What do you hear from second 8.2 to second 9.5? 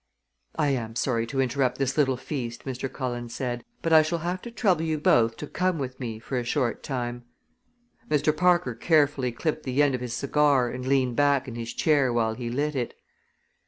Parker carefully